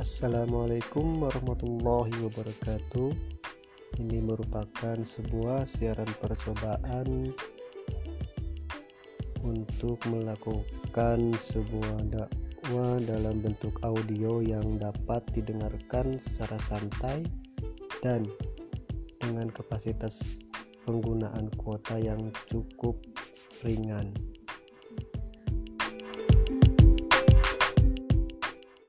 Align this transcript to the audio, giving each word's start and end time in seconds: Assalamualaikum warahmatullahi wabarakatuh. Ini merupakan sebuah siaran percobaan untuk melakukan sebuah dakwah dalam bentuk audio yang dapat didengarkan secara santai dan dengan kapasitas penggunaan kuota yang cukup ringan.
Assalamualaikum 0.00 1.28
warahmatullahi 1.28 2.24
wabarakatuh. 2.24 3.12
Ini 4.00 4.24
merupakan 4.24 4.96
sebuah 4.96 5.68
siaran 5.68 6.08
percobaan 6.16 7.36
untuk 9.44 10.00
melakukan 10.08 11.36
sebuah 11.36 12.16
dakwah 12.16 12.96
dalam 13.04 13.44
bentuk 13.44 13.76
audio 13.84 14.40
yang 14.40 14.80
dapat 14.80 15.20
didengarkan 15.36 16.16
secara 16.16 16.56
santai 16.56 17.20
dan 18.00 18.24
dengan 19.20 19.52
kapasitas 19.52 20.40
penggunaan 20.88 21.52
kuota 21.60 22.00
yang 22.00 22.32
cukup 22.48 22.96
ringan. 23.60 24.29